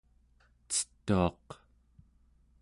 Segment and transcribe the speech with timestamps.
[0.69, 1.45] cetuaq